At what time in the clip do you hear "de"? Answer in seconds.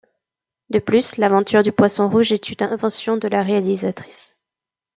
0.71-0.79, 3.17-3.27